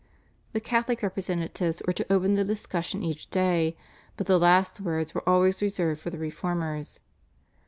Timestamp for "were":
1.85-1.93